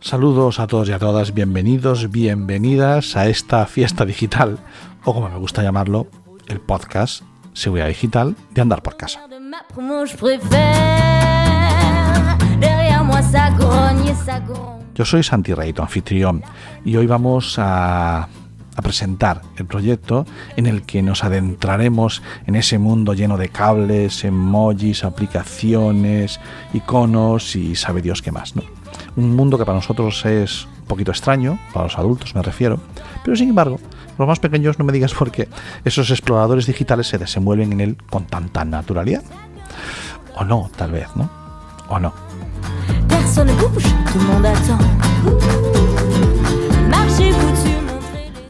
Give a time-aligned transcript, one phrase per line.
[0.00, 4.58] Saludos a todos y a todas, bienvenidos, bienvenidas a esta fiesta digital,
[5.04, 6.06] o como me gusta llamarlo,
[6.48, 7.22] el podcast
[7.52, 9.20] Seguridad Digital de Andar por Casa.
[14.94, 16.42] Yo soy Santi Rey, tu anfitrión,
[16.84, 18.28] y hoy vamos a,
[18.80, 20.26] a presentar el proyecto
[20.56, 26.40] en el que nos adentraremos en ese mundo lleno de cables, emojis, aplicaciones,
[26.72, 28.54] iconos y sabe Dios qué más.
[29.16, 32.80] Un mundo que para nosotros es un poquito extraño, para los adultos me refiero,
[33.24, 33.78] pero sin embargo,
[34.18, 35.48] los más pequeños no me digas por qué
[35.84, 39.22] esos exploradores digitales se desenvuelven en él con tanta naturalidad.
[40.36, 41.30] O no, tal vez, ¿no?
[41.88, 42.12] O no.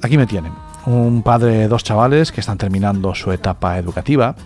[0.00, 0.52] Aquí me tienen,
[0.86, 4.36] un padre de dos chavales que están terminando su etapa educativa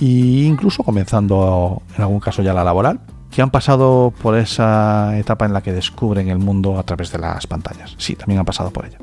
[0.00, 5.44] e incluso comenzando en algún caso ya la laboral, que han pasado por esa etapa
[5.44, 7.94] en la que descubren el mundo a través de las pantallas.
[7.98, 8.98] Sí, también han pasado por ella.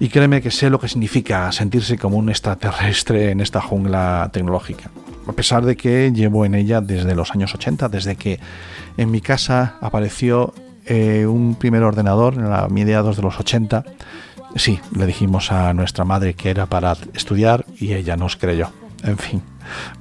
[0.00, 4.90] Y créeme que sé lo que significa sentirse como un extraterrestre en esta jungla tecnológica.
[5.28, 8.40] A pesar de que llevo en ella desde los años 80, desde que
[8.96, 10.54] en mi casa apareció
[10.86, 13.84] eh, un primer ordenador en la mediados de los 80.
[14.56, 18.70] Sí, le dijimos a nuestra madre que era para estudiar y ella nos creyó.
[19.02, 19.42] En fin,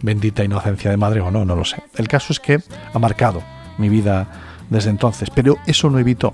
[0.02, 1.84] bendita inocencia de madre o no, no lo sé.
[1.96, 2.60] El caso es que
[2.94, 3.42] ha marcado
[3.78, 4.28] mi vida
[4.70, 6.34] desde entonces, pero eso no evitó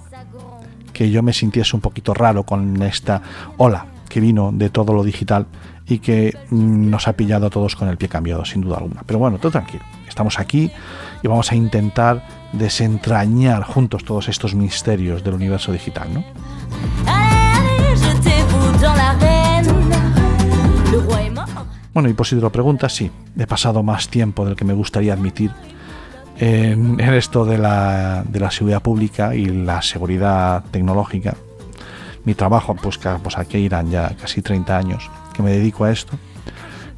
[0.94, 3.22] que yo me sintiese un poquito raro con esta
[3.58, 5.46] ola que vino de todo lo digital
[5.88, 9.04] y que mm, nos ha pillado a todos con el pie cambiado, sin duda alguna.
[9.06, 9.84] Pero bueno, todo tranquilo.
[10.08, 10.72] Estamos aquí
[11.22, 16.24] y vamos a intentar desentrañar juntos todos estos misterios del universo digital, ¿no?
[21.96, 24.74] Bueno, y por si te lo preguntas, sí, he pasado más tiempo del que me
[24.74, 25.52] gustaría admitir
[26.38, 31.36] en, esto de la, seguridad pública y la seguridad tecnológica.
[32.26, 36.20] Mi trabajo, pues, pues aquí irán ya casi 30 años que me dedico a esto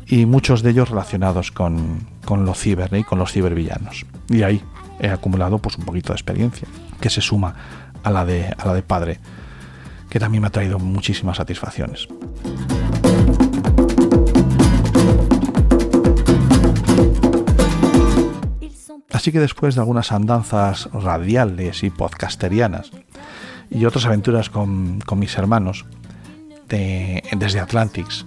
[0.08, 3.02] y muchos de ellos relacionados con, con lo ciber ¿eh?
[3.02, 4.04] y con los cibervillanos.
[4.30, 4.64] Y ahí
[5.00, 6.68] he acumulado pues un poquito de experiencia
[7.00, 7.54] que se suma
[8.02, 9.20] a la de, a la de padre,
[10.10, 12.08] que también me ha traído muchísimas satisfacciones.
[19.28, 22.92] Así que después de algunas andanzas radiales y podcasterianas
[23.70, 25.84] y otras aventuras con, mis hermanos
[26.70, 28.26] de- desde Atlantics,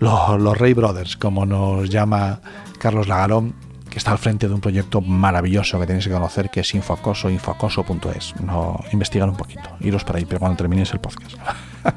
[0.00, 2.40] lo- los Ray Brothers, como nos llama
[2.80, 3.54] Carlos Lagarón,
[3.88, 7.30] que está al frente de un proyecto maravilloso que tenéis que conocer, que es Infocoso,
[7.30, 8.34] infocoso.es.
[8.40, 11.36] No, investigar un poquito, iros por ahí, pero cuando terminéis el podcast.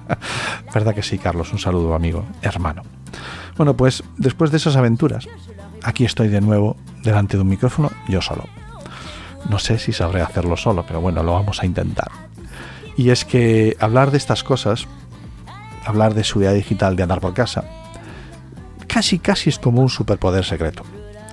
[0.72, 1.52] ¿Verdad que sí, Carlos?
[1.52, 2.84] Un saludo, amigo, hermano.
[3.58, 5.28] Bueno, pues después de esas aventuras,
[5.84, 8.46] aquí estoy de nuevo delante de un micrófono, yo solo.
[9.50, 12.12] No sé si sabré hacerlo solo, pero bueno, lo vamos a intentar.
[12.98, 14.88] Y es que hablar de estas cosas,
[15.86, 17.64] hablar de seguridad digital, de andar por casa,
[18.88, 20.84] casi casi es como un superpoder secreto.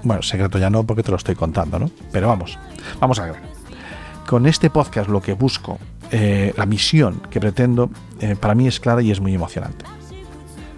[0.04, 1.90] Bueno, secreto ya no porque te lo estoy contando, ¿no?
[2.10, 2.58] Pero vamos,
[3.00, 3.36] vamos a ver.
[4.26, 5.78] Con este podcast lo que busco,
[6.10, 7.90] eh, la misión que pretendo,
[8.20, 9.84] eh, para mí es clara y es muy emocionante.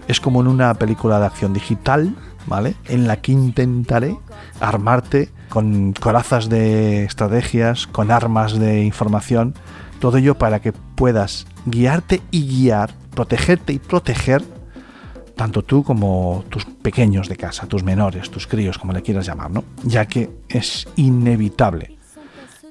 [0.09, 2.15] Es como en una película de acción digital,
[2.47, 2.75] ¿vale?
[2.87, 4.17] En la que intentaré
[4.61, 9.55] armarte con corazas de estrategias, con armas de información,
[10.01, 14.43] todo ello para que puedas guiarte y guiar, protegerte y proteger
[15.37, 19.51] tanto tú como tus pequeños de casa, tus menores, tus críos, como le quieras llamar,
[19.51, 19.65] ¿no?
[19.83, 21.97] Ya que es inevitable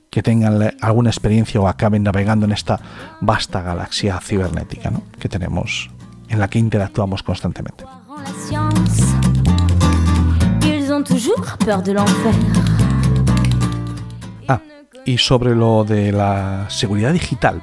[0.09, 2.79] que tengan alguna experiencia o acaben navegando en esta
[3.19, 5.01] vasta galaxia cibernética, ¿no?
[5.19, 5.89] Que tenemos,
[6.33, 7.85] en la que interactuamos constantemente.
[14.47, 14.59] Ah,
[15.05, 17.61] y sobre lo de la seguridad digital,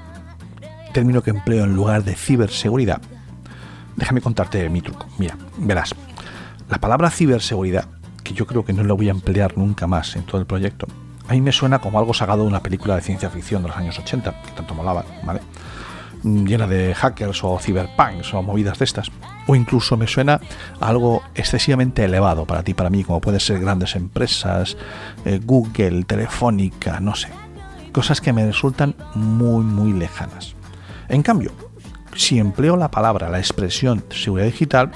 [0.92, 3.00] término que empleo en lugar de ciberseguridad,
[3.96, 5.06] déjame contarte mi truco.
[5.18, 5.94] Mira, verás,
[6.68, 7.86] la palabra ciberseguridad,
[8.22, 10.86] que yo creo que no la voy a emplear nunca más en todo el proyecto,
[11.28, 13.76] a mí me suena como algo sacado de una película de ciencia ficción de los
[13.76, 15.40] años 80, que tanto molaba, ¿vale?
[16.22, 19.10] Llena de hackers o cyberpunks o movidas de estas.
[19.46, 20.40] O incluso me suena
[20.80, 24.76] algo excesivamente elevado para ti, para mí, como puede ser grandes empresas,
[25.24, 27.28] eh, Google, Telefónica, no sé.
[27.92, 30.54] Cosas que me resultan muy, muy lejanas.
[31.08, 31.52] En cambio,
[32.14, 34.92] si empleo la palabra, la expresión seguridad digital,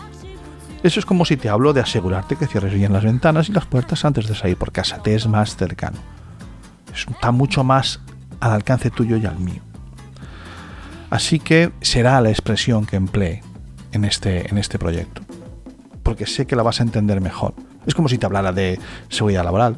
[0.85, 3.65] eso es como si te hablo de asegurarte que cierres bien las ventanas y las
[3.65, 5.03] puertas antes de salir por casa.
[5.03, 5.97] Te es más cercano.
[6.95, 8.01] Está mucho más
[8.39, 9.63] al alcance tuyo y al mío.
[11.15, 13.41] Así que será la expresión que emplee
[13.93, 15.23] en este, en este proyecto.
[16.03, 17.55] Porque sé que la vas a entender mejor.
[17.87, 18.81] Es como si te hablara de
[19.11, 19.77] seguridad laboral,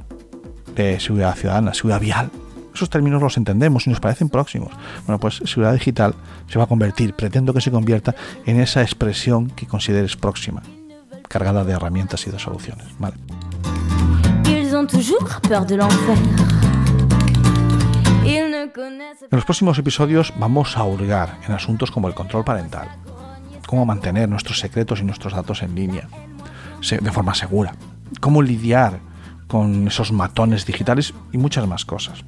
[0.75, 2.31] de seguridad ciudadana, seguridad vial,
[2.73, 4.73] esos términos los entendemos y nos parecen próximos.
[5.05, 6.15] Bueno, pues seguridad digital
[6.49, 8.15] se va a convertir, pretendo que se convierta
[8.47, 10.63] en esa expresión que consideres próxima,
[11.29, 12.87] cargada de herramientas y de soluciones.
[12.99, 13.17] ¿vale?
[18.75, 22.89] En los próximos episodios vamos a hurgar en asuntos como el control parental,
[23.67, 26.09] cómo mantener nuestros secretos y nuestros datos en línea
[26.81, 27.75] de forma segura,
[28.21, 28.99] cómo lidiar
[29.47, 32.25] con esos matones digitales y muchas más cosas.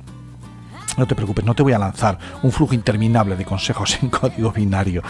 [0.96, 4.52] No te preocupes, no te voy a lanzar un flujo interminable de consejos en código
[4.52, 5.02] binario.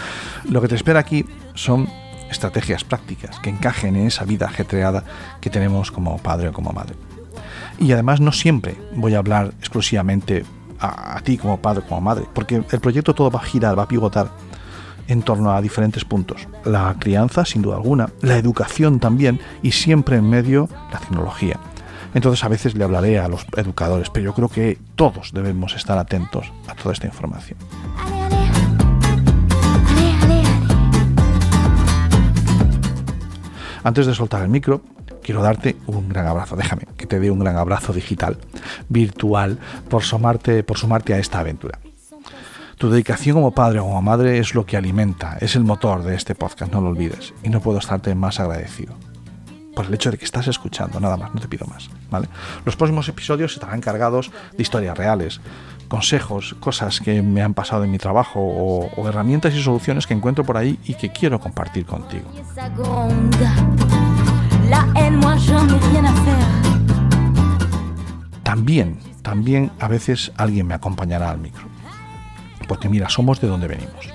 [0.49, 1.87] Lo que te espera aquí son
[2.29, 5.03] estrategias prácticas que encajen en esa vida ajetreada
[5.41, 6.95] que tenemos como padre o como madre.
[7.77, 10.43] Y además no siempre voy a hablar exclusivamente
[10.79, 13.87] a, ti como padre como madre, porque el proyecto todo va a girar, va a
[13.87, 14.29] pivotar
[15.07, 16.47] en torno a diferentes puntos.
[16.63, 21.59] La crianza, sin duda alguna, la educación también y siempre en medio la tecnología.
[22.13, 25.97] Entonces a veces le hablaré a los educadores, pero yo creo que todos debemos estar
[25.97, 27.57] atentos a toda esta información.
[33.83, 34.81] Antes de soltar el micro,
[35.23, 36.55] quiero darte un gran abrazo.
[36.55, 38.37] Déjame que te dé un gran abrazo digital,
[38.89, 39.59] virtual,
[39.89, 41.79] por sumarte, por sumarte a esta aventura.
[42.77, 46.15] Tu dedicación como padre o como madre es lo que alimenta, es el motor de
[46.15, 47.33] este podcast, no lo olvides.
[47.43, 48.95] Y no puedo estarte más agradecido
[49.79, 51.89] por el hecho de que estás escuchando, nada más, no te pido más.
[52.11, 52.27] ¿vale?
[52.65, 55.39] Los próximos episodios estarán cargados de historias reales,
[55.87, 60.43] consejos, cosas que me han pasado en mi trabajo o, herramientas y soluciones que encuentro
[60.43, 62.29] por ahí y que quiero compartir contigo.
[68.49, 71.67] También, también a veces alguien me acompañará al micro.
[72.67, 74.09] Porque mira, somos de donde venimos.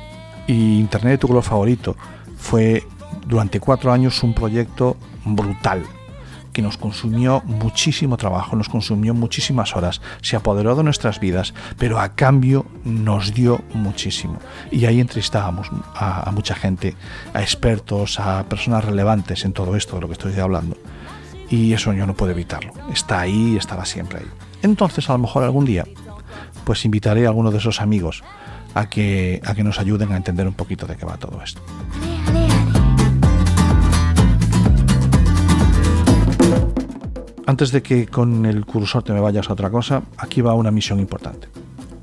[0.49, 1.97] Y Internet, tu color favorito,
[2.37, 2.83] fue
[3.29, 5.85] durante cuatro años un proyecto brutal
[6.53, 12.01] que nos consumió muchísimo trabajo, nos consumió muchísimas horas, se apoderó de nuestras vidas, pero
[12.01, 14.41] a cambio nos dio muchísimo.
[14.73, 16.97] Y ahí entrevistábamos a, mucha gente,
[17.35, 20.77] a expertos, a personas relevantes en todo esto de lo que estoy hablando.
[21.55, 22.73] Y eso yo no puedo evitarlo.
[22.93, 24.27] Está ahí estará siempre ahí.
[24.62, 25.85] Entonces, a lo mejor algún día,
[26.65, 28.25] pues invitaré a alguno de esos amigos
[28.75, 31.62] a que, a que nos ayuden a entender un poquito de qué va todo esto.
[37.47, 40.73] Antes de que con el cursor te me vayas a otra cosa, aquí va una
[40.73, 41.47] misión importante.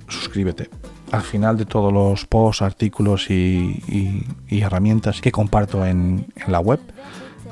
[0.08, 0.70] Suscríbete.
[1.12, 6.80] Al final de todos los posts, artículos y, herramientas que comparto en, la web,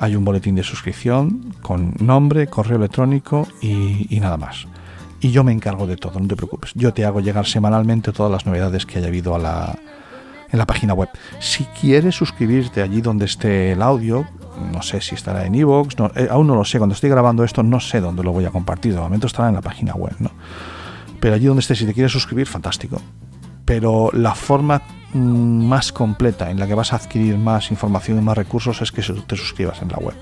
[0.00, 4.66] hay un boletín de suscripción con nombre, correo electrónico y, nada más.
[5.20, 6.72] Y yo me encargo de todo, no te preocupes.
[6.74, 11.10] Yo te hago llegar semanalmente todas las novedades que haya habido en la página web.
[11.38, 14.26] Si quieres suscribirte allí donde esté el audio,
[14.72, 17.62] no sé si estará en iVoox, eh, aún no lo sé, cuando estoy grabando esto
[17.62, 20.30] no sé dónde lo voy a compartir, de momento estará en la página web, ¿no?
[21.20, 23.00] Pero allí donde esté, si te quieres suscribir, fantástico.
[23.66, 24.80] Pero la forma
[25.14, 29.02] más completa en la que vas a adquirir más información y más recursos es que
[29.02, 30.14] te suscribas en la web.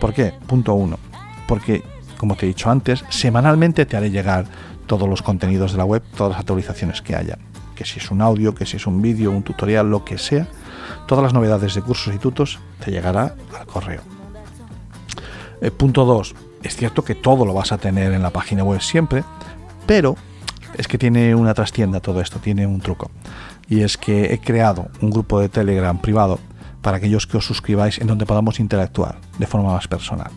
[0.00, 0.34] ¿Por qué?
[0.46, 0.98] Punto uno.
[1.46, 1.82] Porque,
[2.18, 4.46] como te he dicho antes, semanalmente te haré llegar
[4.86, 7.38] todos los contenidos de la web, todas las actualizaciones que haya.
[7.74, 10.46] Que si es un audio, que si es un vídeo, un tutorial, lo que sea,
[11.06, 14.00] Todas las novedades de cursos y tutos te llegará al correo.
[15.60, 16.34] Eh, punto 2.
[16.62, 19.24] Es cierto que todo lo vas a tener en la página web siempre,
[19.86, 20.16] pero
[20.76, 23.10] es que tiene una trastienda todo esto, tiene un truco.
[23.68, 26.38] Y es que he creado un grupo de Telegram privado
[26.82, 30.30] para aquellos que os suscribáis en donde podamos interactuar de forma más personal.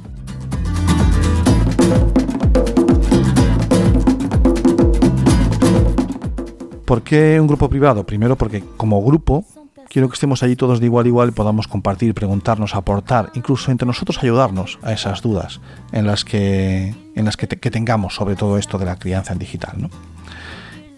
[6.86, 8.06] ¿Por qué un grupo privado?
[8.06, 9.46] Primero porque como grupo
[9.94, 13.72] quiero que estemos allí todos de igual a igual y podamos compartir, preguntarnos, aportar, incluso
[13.72, 15.62] entre nosotros ayudarnos a esas dudas
[15.92, 19.75] en las que, en las que, tengamos sobre todo esto de la crianza en digital.
[19.78, 19.90] ¿no?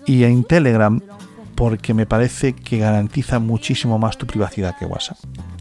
[0.05, 1.01] Y en Telegram,
[1.55, 5.17] porque me parece que garantiza muchísimo más tu privacidad que WhatsApp.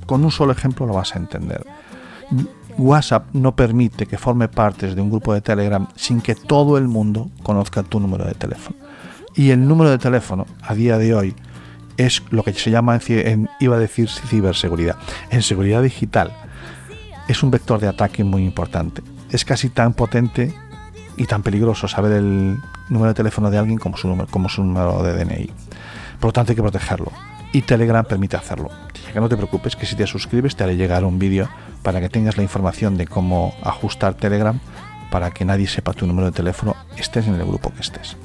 [0.07, 1.65] Con un solo ejemplo lo vas a entender.
[2.77, 6.89] WhatsApp no permite que forme parte de un grupo de Telegram sin que todo el
[6.89, 8.77] mundo conozca tu número de teléfono.
[9.37, 11.35] Y el número de teléfono a día de hoy
[11.97, 14.97] es lo que se llama, en, iba a decir ciberseguridad,
[15.31, 16.33] en seguridad digital.
[17.29, 19.03] Es un vector de ataque muy importante.
[19.31, 20.55] Es casi tan potente
[21.17, 24.63] y tan peligroso saber el número de teléfono de alguien como su número, como su
[24.63, 25.51] número de DNI.
[26.21, 27.13] Por lo tanto hay que protegerlo.
[27.53, 28.71] Y Telegram permite hacerlo.
[29.13, 31.49] Que no te preocupes que si te suscribes te haré llegar un vídeo
[31.83, 34.59] para que tengas la información de cómo ajustar Telegram
[35.11, 38.17] para que nadie sepa tu número de teléfono, estés en el grupo que estés.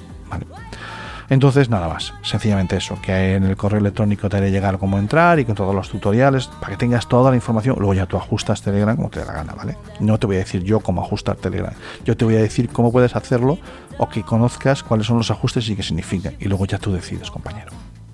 [1.29, 5.37] Entonces, nada más, sencillamente eso, que en el correo electrónico te haré llegar cómo entrar
[5.39, 8.63] y con todos los tutoriales, para que tengas toda la información, luego ya tú ajustas
[8.63, 9.77] Telegram como te dé la gana, ¿vale?
[9.99, 12.91] No te voy a decir yo cómo ajustar Telegram, yo te voy a decir cómo
[12.91, 13.59] puedes hacerlo
[13.99, 17.29] o que conozcas cuáles son los ajustes y qué significan, y luego ya tú decides,
[17.29, 17.71] compañero,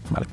[0.10, 0.27] ¿vale?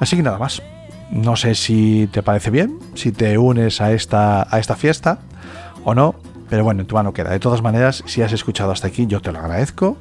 [0.00, 0.62] Así que nada más.
[1.10, 5.18] No sé si te parece bien, si te unes a esta, a esta fiesta
[5.84, 6.14] o no,
[6.50, 7.30] pero bueno, en tu mano queda.
[7.30, 9.96] De todas maneras, si has escuchado hasta aquí, yo te lo agradezco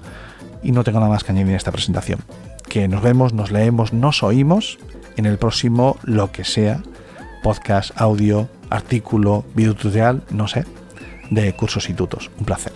[0.63, 2.19] y no tengo nada más que añadir en esta presentación.
[2.67, 4.79] Que nos vemos, nos leemos, nos oímos
[5.15, 6.81] en el próximo, lo que sea,
[7.43, 10.65] podcast, audio, artículo, video tutorial, no sé,
[11.29, 12.31] de cursos y tutos.
[12.39, 12.73] Un placer.